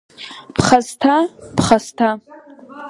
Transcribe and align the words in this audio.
Ԥхасҭа, 0.55 1.15
ԥхасҭа! 1.55 2.09